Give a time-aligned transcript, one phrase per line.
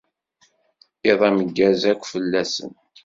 [1.09, 2.73] Iḍ ameggaz akk fell-asen.